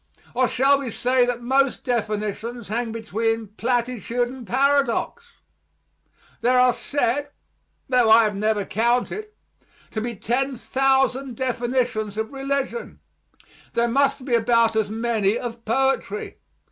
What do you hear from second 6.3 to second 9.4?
There are said, tho I have never counted,